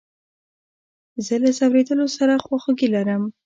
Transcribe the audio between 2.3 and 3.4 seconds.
خواخوږي لرم.